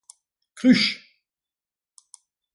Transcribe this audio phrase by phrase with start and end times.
[0.55, 0.97] Cruche!